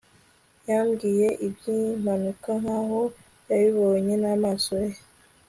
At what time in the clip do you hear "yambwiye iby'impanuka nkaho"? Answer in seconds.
0.69-3.01